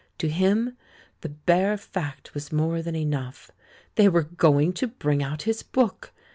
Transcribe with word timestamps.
To 0.17 0.27
him 0.29 0.77
the 1.19 1.29
bare 1.29 1.77
fact 1.77 2.33
was 2.33 2.51
more 2.51 2.81
than 2.81 2.95
enough. 2.95 3.51
They 3.97 4.09
were 4.09 4.23
going 4.23 4.73
to 4.73 4.87
bring 4.87 5.21
out 5.21 5.43
his 5.43 5.61
book. 5.61 6.11